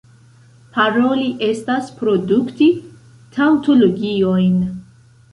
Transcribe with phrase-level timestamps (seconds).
[0.75, 2.69] Paroli estas produkti
[3.35, 4.57] taŭtologiojn.